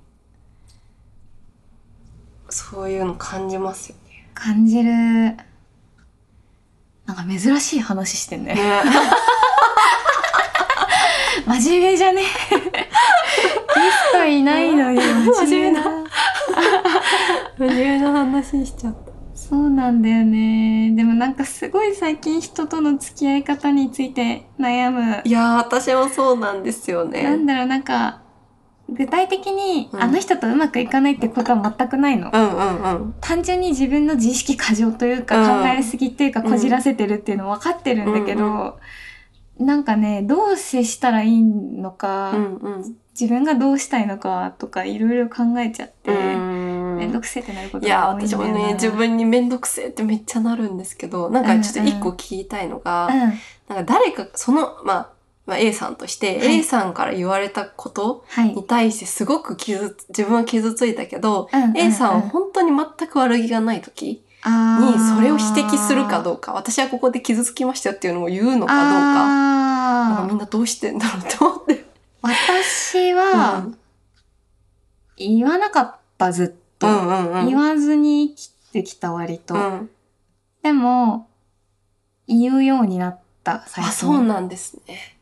[2.48, 3.96] そういうの感じますよ
[4.34, 5.36] 感じる。
[7.06, 8.54] なんか珍しい話してんね。
[8.54, 8.62] ね。
[8.62, 8.82] ね
[11.60, 12.28] 真面目じゃねゲ
[13.90, 15.84] ストいないのに真面目な。
[17.58, 19.14] 真面目な話しちゃった。
[19.34, 20.92] そうなんだよね。
[20.96, 25.20] でもなんかすごい最近人との付き合い方について悩む。
[25.24, 27.24] いやー、私もそうなんですよね。
[27.24, 28.23] なんだろう、なんか、
[28.88, 32.30] 具体的にうんあの人とうまくいかないってことは全くないの。
[32.32, 33.14] うんうんうん。
[33.20, 38.72] 単純に自分の自意識過剰というか、うん考えすぎっていうかうんこじらせてるっていうの分かってるんだけど、うん
[39.58, 42.96] なんかね、どう接したらいいのか、うんうん。
[43.18, 48.44] 自分がどうしたいのかとかいろいろ考えちゃって、うんめんどくせえってなることいや、が多いんだよな。
[48.44, 53.18] 私もね、自分にめんどくせえってめっちゃなるんですけど、なんかちょっと一個聞きたいのが、うん。
[53.20, 53.38] なんか
[53.84, 55.10] 誰か、その、まあ、
[55.46, 58.54] まあ、A さんとして、はい A さんから言われたことはい。
[58.54, 71.84] に対してすごく傷つ、自分は傷ついたけど、うんうんうん A さんは本当に全く悪気がない時ににそれを指摘するかどうか、私はここで傷つきましたよっていうのを言うのかどうか、なんかみんなどうしてんだろうって思って。
[72.22, 73.66] 私は、
[75.16, 76.86] 言わなかった、ずっと。
[76.86, 77.46] うんうんうん。
[77.48, 79.54] 言わずに生きてきた割と。
[79.54, 79.90] うん。
[80.62, 81.28] でも、
[82.26, 83.92] 言うようになっった、最あ、近。
[83.96, 85.13] そうなんですね。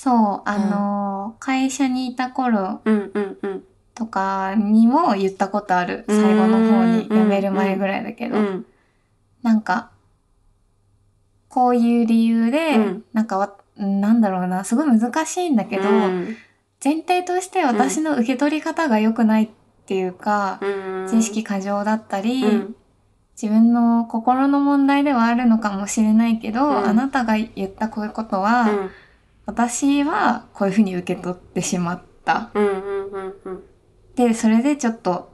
[0.00, 2.80] そう、あのー会社にいた頃。
[3.96, 6.04] とかにも言ったことある。
[6.08, 8.38] 最後の方に、うん辞める前ぐらいだけど。
[8.38, 8.66] うん。
[9.42, 9.90] なんか、
[11.48, 16.36] こういう理由で、うんなんかわ、なんだろうな、すごい難しいんだけど、うん
[16.84, 19.48] 前提として私の受け取り方が良くないっ
[19.86, 22.76] ていうか、うん自意識過剰だったり、うん
[23.40, 28.90] 自分の心の問題ではあるのかもしれないけど、うんあなたが言ったこういうことは、うん
[29.48, 32.50] 私はこういうふうに受け取ってしまった。
[32.52, 33.62] うんうんうんうん
[34.14, 35.32] で、それでちょっと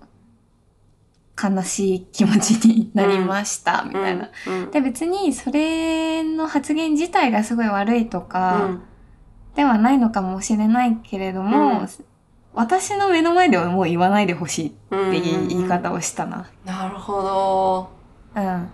[1.43, 4.31] 悲しい気持ちになりました、みたいな。
[4.47, 8.83] うんで、別にそれの発言自体がすごい悪いとうかん
[9.57, 11.89] ではないのかもしれないけれども、うん
[12.57, 15.95] 私の目の前ではもう言わないでほしいっていう言い方を。
[15.95, 16.49] をしたな。
[16.65, 17.91] なるほど。
[18.37, 18.71] うん。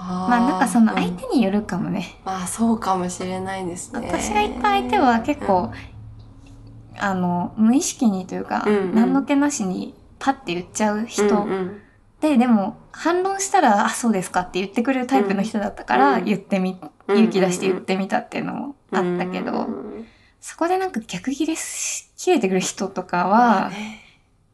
[0.00, 1.16] あまあなんかその相うん。
[1.16, 2.20] 手によるかもね。
[2.24, 4.06] まあそうかもしれないですね。
[4.08, 5.72] 私が言った相手は結構、
[6.98, 8.94] あの、無意識にというか、うんうん。
[8.94, 11.80] 何の気なしにパッて言っちゃう人、うんうん。
[12.20, 16.24] で、でも反論したら、あ、そうですかって言ってくれるタイプの人だったから、うん。
[16.24, 20.06] 言ってみ、うん勇気出して言ってみたっていうのもあったけど、うん
[20.40, 24.02] そこでなんか逆切れし、切れてくる人とかまあは、ね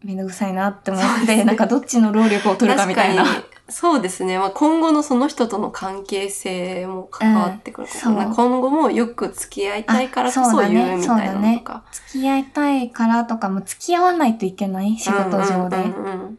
[0.05, 3.25] めんどくさいなって思って、ねなんかどっちの労力を取るかみたいな。
[3.69, 4.39] そうですね。
[4.39, 11.85] まあ、今後のその人との関係性も関わってくるうん今後もよく付き合いたいからこそ言うみたいなのとか。
[11.91, 16.39] 付き合いたいからとかも付き合わないといけない仕事上で、うんうんうん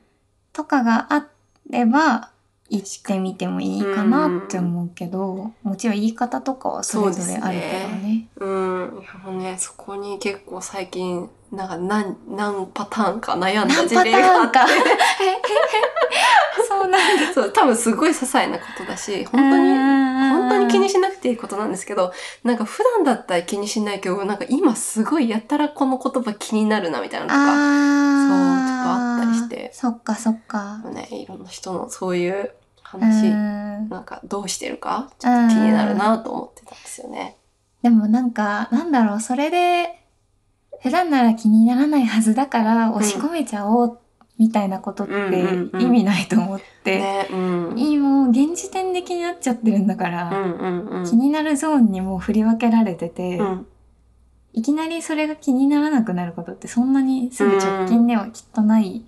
[0.54, 1.28] とかがあ
[1.70, 2.30] れば、
[2.70, 8.28] 言ってみてもいいかなって思うけど、もちろん言い方とかはそれぞれあるけどね。
[8.38, 9.02] うん。
[9.02, 14.60] いやもうね、そこに結構最近、なんか何、何パターンか悩んだ事例があって。
[16.68, 17.34] そうなんだ。
[17.34, 22.12] そう、多分すごい些細なことだし、本当に、本当に気にしなくていいことなんですけど、
[22.44, 30.80] なんか普段だったら気にしないけど、なんか今すごいやったらこの言葉気になるなみたいなのとか、あそうちょっとあったりしてそっかそっか。
[30.94, 32.52] ね、いろんな人のそういうう
[32.84, 37.38] 話、んなんかどうしてるか、ちょっと気になるなと思ってたんですよね。
[37.82, 40.05] でもなんか、なんだろう、それで、
[40.82, 44.00] 普段なら気にならないはずだから押し込めちゃおう、
[44.38, 45.14] みたいなことって
[45.80, 47.28] 意味ないと思って。
[47.76, 51.06] いいもう現時点で気になっちゃってるんだかうら。
[51.06, 53.68] 気になるゾーンにもう振り分けられてて、うん
[54.56, 59.04] いきなりそれが気にならなくなることってそんなにすぐ直近ではきっとない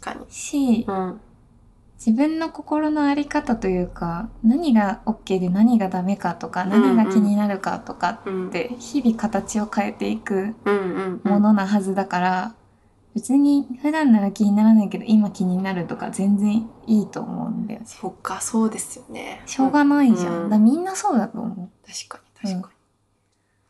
[0.00, 0.32] 確かに。
[0.32, 1.20] し、うん。
[2.04, 8.48] 自分の心のあり方というか、何が OK で何がダメかとか、何が気になるかとかうん。
[8.48, 11.30] って、日々形を変えていくうんうんうん。
[11.30, 12.54] ものなはずだから、
[13.14, 17.82] 別に普段なら気にならないけど、今気になるとか全然いいと思うんだよ。
[17.84, 19.40] そっか、そうですよね。
[19.46, 20.42] しょうがないじゃん。
[20.42, 22.74] うんだみんなそうだと思確かに確かに、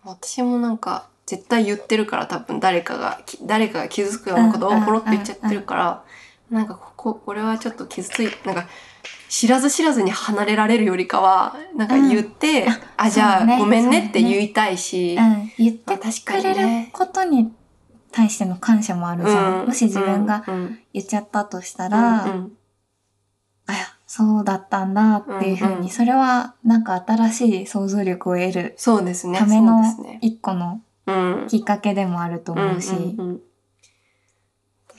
[0.05, 6.05] 私もなんか絶対言ってるから多分誰かがき誰かが傷つくようなことをポロッと言っちゃってるから、
[6.53, 8.69] なんかこここれはちょっと傷ついなんか
[9.29, 15.21] 知らず知らずに離れられるよりかはなんか言って、うんあじゃあ、ねごめんねって言いたいし、う。
[15.21, 15.53] うん。
[15.59, 16.93] 言ってくれる。
[16.93, 17.53] ことに
[18.13, 19.67] 対しての感謝もあるじゃん。
[19.67, 22.53] もし自分がうんうん言っちゃったとしたうんら、うん
[23.67, 28.77] あや、そうだったんだっていうふうに、うんうんそれはなんか新しい想像力を得る。
[28.79, 29.83] ための。
[30.21, 31.47] 一個のうん。
[31.49, 33.41] きっかけでもあると思うし、んんうん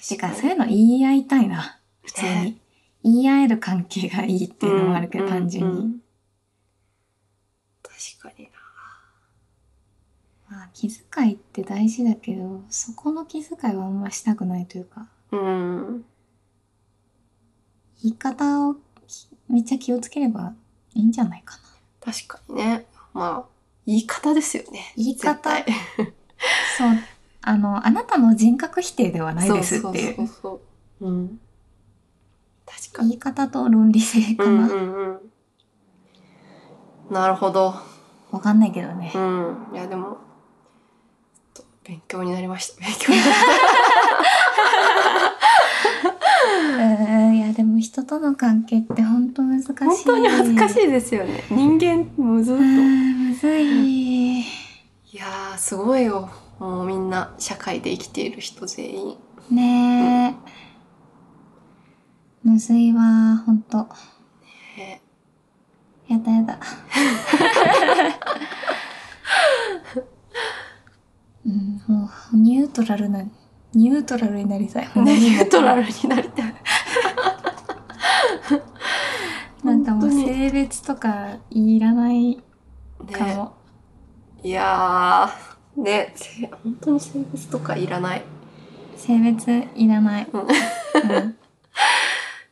[0.08, 2.30] てかそういうの言い合いたいな、普通に。
[2.30, 2.58] ね
[3.04, 6.00] 言い合える関係がいいっていうのもあるけど、うん単純に。
[7.82, 8.52] 確かにな。
[10.50, 16.06] まあ、気遣いって大事だけど、そこの気遣いはあんましたくないというか、うん。
[18.02, 18.76] 言い方を
[19.08, 20.54] きめっちゃ気をつければ
[20.94, 22.14] いいんじゃないかな。
[22.14, 22.86] 確かにね。
[23.14, 23.50] まあ、
[23.86, 24.94] 言い方ですよね。
[24.96, 25.50] 言い方
[26.78, 26.90] そう、
[27.46, 30.28] あの、あなたの人格否定ではないですっていう。
[30.28, 30.62] そ
[31.02, 31.40] うん。
[32.66, 33.10] 確かに。
[33.10, 34.50] 言い方と論理性かな。
[34.50, 35.16] うんうん
[37.10, 37.14] うん。
[37.14, 37.76] なるほど。
[38.32, 39.20] わかんないけどねう。
[39.20, 39.68] ん。
[39.74, 40.18] いや、でも、
[41.84, 42.82] 勉強になりました。
[42.82, 43.32] 勉強になり
[46.76, 49.70] うん、いや、でも人との関係って本当難しい。
[49.70, 49.86] ました。
[49.86, 51.44] 本当に恥ずかしいですよね。
[51.52, 52.64] 人間、むずっうと。
[52.64, 54.40] ん、むずい。
[54.40, 54.44] い
[55.12, 56.30] やー、すごいよ。
[56.60, 59.18] もうみんな、社会で生きている人全員。
[59.50, 60.34] ねえ。
[62.44, 63.88] むずいわ、ほんと。
[64.78, 65.02] ね
[66.08, 66.60] やだやだ。
[71.46, 73.24] うん、もう、ニュートラルな、
[73.74, 74.90] ニュートラルになりたい。
[74.96, 76.54] ねニュートラルになりたい。
[79.64, 82.44] なんかもう性別とかいらない
[83.12, 83.54] かも。
[84.44, 88.24] いやー、ね、せ本当に性別とかいらない。
[88.96, 90.28] 性別いらない。
[90.32, 90.48] うんうん。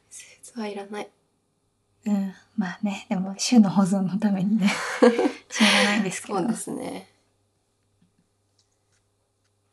[0.09, 1.09] 性別はいらない。
[2.05, 2.33] うん。
[2.57, 4.67] まあね、でも種の保存のためにね、
[4.99, 6.39] しょうがないんですけど。
[6.39, 7.07] そうですね。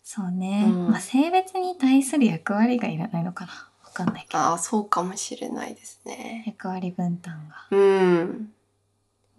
[0.02, 0.64] そうね。
[0.66, 3.52] うんまあ性別に対する役割がいらないのかな。
[3.84, 4.38] わかんないけど。
[4.38, 6.44] ああ、そうかもしれないですね。
[6.46, 7.66] 役割分担が。
[7.70, 8.52] うん。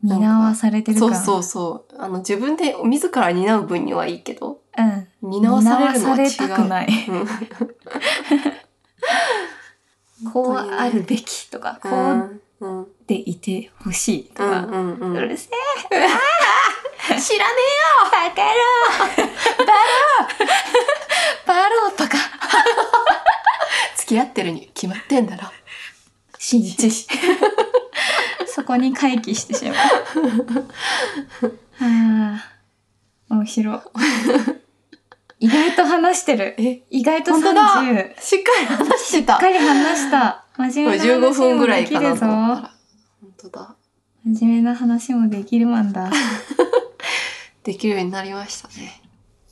[0.04, 1.00] 担わされてる。
[1.00, 1.96] そうそうそう。
[2.02, 4.82] あの、自分で自ら担う分にはいいけど、う
[5.28, 5.30] ん。
[5.30, 6.32] 担わされるのは違う。
[6.38, 6.88] たくない。
[7.08, 7.28] うん。
[10.32, 12.42] こうあるべきとか、こう
[13.08, 14.60] でいてほしいとか。
[14.62, 15.18] うんうんうん。
[15.18, 15.50] うるせ
[15.92, 16.00] え。
[17.20, 17.54] 知らね
[18.12, 18.54] バカ野郎。
[19.66, 21.48] バロー。
[21.48, 21.92] バロー。
[21.96, 22.10] とか。
[22.18, 22.20] え
[23.98, 25.44] 付き合ってるに決まってんだろ。
[26.38, 26.76] 信じ
[28.60, 29.76] そこに回帰してしまう
[31.80, 32.44] あ
[33.30, 33.80] あ面白い
[35.40, 39.36] 意外と話してるえ、意外と本当だ30しっかり話してた。
[39.36, 42.26] しっかり話した真面目な15話もできるぞ。
[42.26, 42.70] 本
[43.38, 43.76] 当だ。
[44.26, 46.12] 真面目な話もできるもんだ
[47.64, 49.02] できるようになりましたね。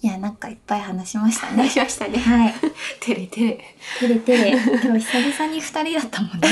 [0.01, 2.17] いやなんかいっぱい話しましたねなりましたね。
[2.17, 2.53] はい
[2.99, 3.75] てれてれ。
[3.99, 4.59] てれてれ今
[4.97, 6.47] 日久々に二人だったもんね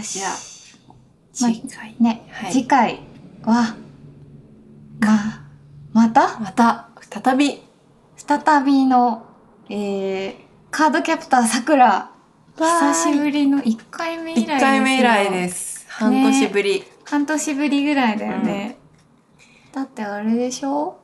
[0.00, 1.94] よしじゃあ、ま次回。
[2.00, 2.52] ね、はい。
[2.52, 3.00] 次回
[3.42, 3.76] は
[4.98, 5.44] ま
[5.92, 6.40] また？
[6.40, 6.88] また、
[7.22, 7.62] 再び、
[8.16, 9.26] 再びの、
[9.68, 10.34] えー、
[10.70, 12.12] カードキャプターさくら。
[12.56, 14.56] 久しぶりの1回目以来ですよ。
[14.56, 15.86] 1回目以来です。
[15.88, 16.84] 半年ぶり。
[17.04, 18.78] 半年ぶりぐらいだよね、
[19.72, 20.98] だってあれでしょ？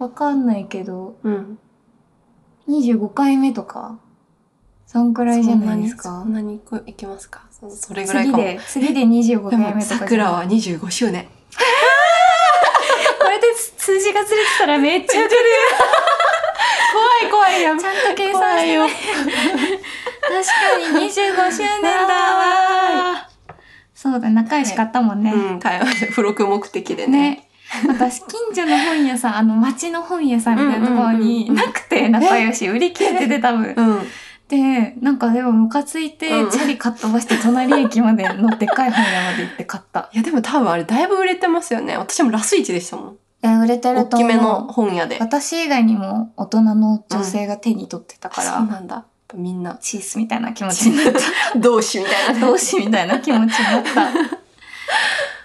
[0.00, 1.16] わかんないけど。
[1.22, 1.58] うん。
[2.68, 4.00] 25回目とか？
[4.96, 7.40] そんくらいじゃないですそかそんなにいけますか？
[7.50, 8.42] そそれぐらいかも。
[8.42, 11.26] 次で次で25でも、回目とか 桜は25周年。
[13.20, 15.28] これで数字がずれてたらめっちゃ出る
[17.28, 18.92] 怖い怖いやちゃんと計算してよね。
[20.22, 23.28] 確かに25周年だわ。
[23.94, 25.30] そうだ、仲良し買ったもんね。
[25.30, 27.18] うん、会話で付録目的でね。
[27.30, 27.48] ね。
[27.88, 33.74] 私、近所の本屋さん、あの、町の本屋さんみたいなところに、なくて、仲良し、売り切れてて多分。
[33.76, 34.08] うん。
[34.48, 40.08] で、なんかでもムカついて、うんチャリかっ飛ばして隣駅までのでっかい本屋まで行って買った。
[40.14, 41.96] いや、でも多分あれだいぶ売れてますよね。
[41.96, 43.16] 私もラスイチでしたもん。
[43.42, 44.30] え、売れてる大と思う。
[44.30, 45.18] きめの本屋で。
[45.20, 48.94] 私以外にも大人の女性が手に取ってたかそうなんだ。
[48.96, 51.20] やっぱみんな、チースみたいな気持ちになった。
[51.58, 52.40] 同志みたいなね。
[52.46, 54.10] 同志みたいな気持ちになった。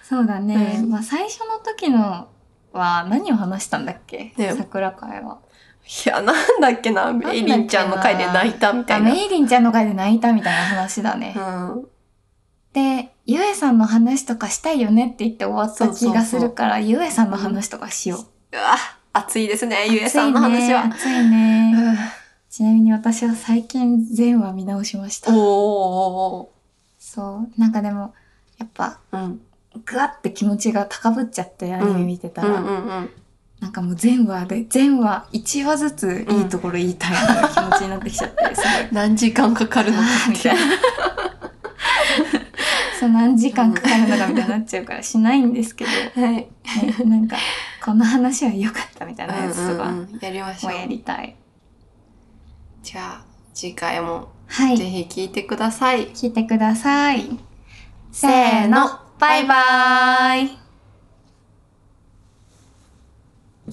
[0.04, 0.80] そうだね。
[0.84, 2.28] うんまあ最初の時の
[2.74, 5.40] は何を話したんだっけ、ね桜会は。
[6.06, 7.12] いや、なんだっけな。
[7.12, 9.12] メイリンちゃんの回で泣いたみたあ、いな。
[9.12, 11.36] メイリンちゃんの会で泣いたみたいな話だね。
[11.36, 11.88] うん。
[12.74, 18.20] で、ゆえさんの話とかしたいよねって言って終わった気がするから、ゆえさんの話とかしよう。
[18.20, 18.76] うわ、
[19.14, 20.86] 熱いですね、ゆえさんの話は。
[20.86, 21.74] 熱いね。
[21.74, 25.32] 熱いねちなみに私は最近全話見直しました。
[25.34, 26.48] おー。
[27.00, 27.60] そう。
[27.60, 28.14] なんかでも、
[28.58, 29.42] やっぱ、うん。
[29.86, 33.10] ぐわって気持ちが高ぶっちゃってアニメ見てたら、うんうんうん。
[33.62, 38.88] なんかもう全話で、全話1話ずついいところ言いたいな気持ちになってきちゃって、すごい。
[38.92, 40.62] 何時間かかるのかみたいな。
[43.00, 45.92] そう何時間かかるのかみたいになっちゃうからしないんですけど、
[46.22, 46.34] はい。
[46.34, 46.48] ね、
[47.06, 47.38] なんか
[47.86, 50.78] この話は良かったみたいなやつとかうんうんうんやりましょうも。
[50.78, 51.36] やりたい。
[52.82, 54.78] じゃあ、次回もはい。
[54.78, 56.08] ぜひ聞いてください。
[56.10, 57.40] 聞いてください。
[58.12, 60.61] せーの、バイバーイ。